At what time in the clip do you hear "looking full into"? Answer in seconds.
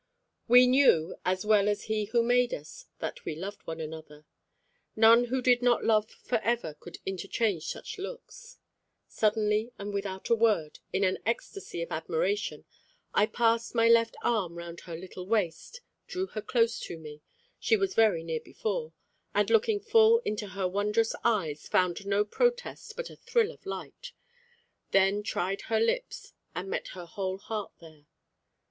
19.51-20.47